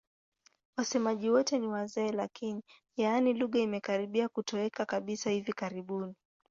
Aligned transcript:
Wasemaji 0.77 1.29
wote 1.29 1.59
ni 1.59 1.67
wazee 1.67 2.11
lakini, 2.11 2.63
yaani 2.97 3.33
lugha 3.33 3.59
imekaribia 3.59 4.29
kutoweka 4.29 4.85
kabisa 4.85 5.29
hivi 5.29 5.53
karibuni. 5.53 6.15